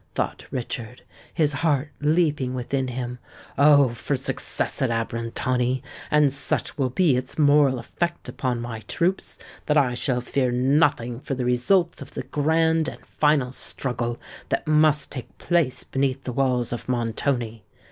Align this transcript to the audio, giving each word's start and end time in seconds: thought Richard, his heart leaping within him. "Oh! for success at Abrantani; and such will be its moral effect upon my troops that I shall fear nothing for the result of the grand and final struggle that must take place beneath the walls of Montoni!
thought 0.15 0.45
Richard, 0.49 1.03
his 1.31 1.53
heart 1.53 1.89
leaping 1.99 2.55
within 2.55 2.87
him. 2.87 3.19
"Oh! 3.55 3.89
for 3.89 4.17
success 4.17 4.81
at 4.81 4.89
Abrantani; 4.89 5.83
and 6.09 6.33
such 6.33 6.75
will 6.75 6.89
be 6.89 7.15
its 7.15 7.37
moral 7.37 7.77
effect 7.77 8.27
upon 8.27 8.59
my 8.61 8.79
troops 8.87 9.37
that 9.67 9.77
I 9.77 9.93
shall 9.93 10.19
fear 10.19 10.51
nothing 10.51 11.19
for 11.19 11.35
the 11.35 11.45
result 11.45 12.01
of 12.01 12.15
the 12.15 12.23
grand 12.23 12.87
and 12.87 13.05
final 13.05 13.51
struggle 13.51 14.19
that 14.49 14.65
must 14.65 15.11
take 15.11 15.37
place 15.37 15.83
beneath 15.83 16.23
the 16.23 16.33
walls 16.33 16.73
of 16.73 16.89
Montoni! 16.89 17.63